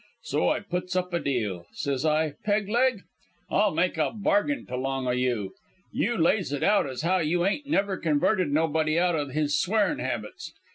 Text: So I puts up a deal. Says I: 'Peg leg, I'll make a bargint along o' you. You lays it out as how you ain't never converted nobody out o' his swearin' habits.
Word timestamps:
So 0.23 0.49
I 0.49 0.61
puts 0.61 0.95
up 0.95 1.13
a 1.13 1.19
deal. 1.19 1.67
Says 1.73 2.05
I: 2.07 2.33
'Peg 2.43 2.67
leg, 2.67 3.01
I'll 3.51 3.69
make 3.69 3.99
a 3.99 4.09
bargint 4.09 4.71
along 4.71 5.07
o' 5.07 5.11
you. 5.11 5.53
You 5.91 6.17
lays 6.17 6.51
it 6.51 6.63
out 6.63 6.89
as 6.89 7.03
how 7.03 7.19
you 7.19 7.45
ain't 7.45 7.67
never 7.67 7.97
converted 7.97 8.51
nobody 8.51 8.97
out 8.97 9.13
o' 9.13 9.27
his 9.27 9.55
swearin' 9.59 9.99
habits. 9.99 10.53